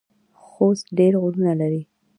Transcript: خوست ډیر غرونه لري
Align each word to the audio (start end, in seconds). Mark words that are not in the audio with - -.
خوست 0.47 0.85
ډیر 0.97 1.13
غرونه 1.21 1.53
لري 1.61 1.81